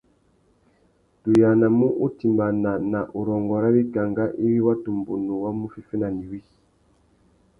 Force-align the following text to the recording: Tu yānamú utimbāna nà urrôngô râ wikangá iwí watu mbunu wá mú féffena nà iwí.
Tu 1.25 1.33
yānamú 1.41 1.89
utimbāna 2.07 2.71
nà 2.93 3.01
urrôngô 3.19 3.55
râ 3.63 3.69
wikangá 3.75 4.25
iwí 4.43 4.59
watu 4.67 4.89
mbunu 4.99 5.33
wá 5.43 5.49
mú 5.59 5.65
féffena 5.73 6.07
nà 6.15 6.21
iwí. 6.25 6.39